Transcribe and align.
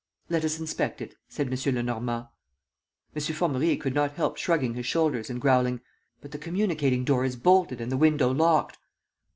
"Let 0.31 0.43
us 0.43 0.59
inspect 0.59 0.99
it," 0.99 1.13
said 1.29 1.45
M. 1.53 1.75
Lenormand. 1.75 2.25
M. 3.15 3.21
Formerie 3.21 3.77
could 3.77 3.93
not 3.93 4.13
help 4.13 4.35
shrugging 4.35 4.73
his 4.73 4.87
shoulders 4.87 5.29
and 5.29 5.39
growling: 5.39 5.79
"But 6.21 6.31
the 6.31 6.39
communicating 6.39 7.03
door 7.03 7.23
is 7.23 7.35
bolted 7.35 7.79
and 7.79 7.91
the 7.91 7.97
window 7.97 8.31
locked." 8.31 8.79